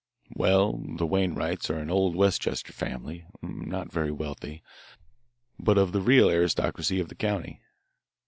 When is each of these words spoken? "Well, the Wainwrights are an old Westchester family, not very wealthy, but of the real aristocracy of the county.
"Well, 0.33 0.81
the 0.97 1.05
Wainwrights 1.05 1.69
are 1.69 1.77
an 1.77 1.91
old 1.91 2.15
Westchester 2.15 2.73
family, 2.73 3.23
not 3.43 3.91
very 3.91 4.09
wealthy, 4.09 4.63
but 5.59 5.77
of 5.77 5.91
the 5.91 6.01
real 6.01 6.27
aristocracy 6.27 6.99
of 6.99 7.07
the 7.09 7.13
county. 7.13 7.61